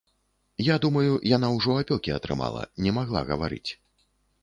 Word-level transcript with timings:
Я 0.67 0.75
думаю, 0.85 1.11
яна 1.35 1.47
ўжо 1.57 1.77
апёкі 1.83 2.17
атрымала, 2.17 2.67
не 2.87 2.99
магла 2.99 3.27
гаварыць. 3.33 3.67